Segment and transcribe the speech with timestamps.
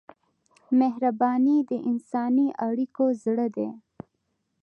[0.79, 3.69] مهرباني د انساني اړیکو زړه دی.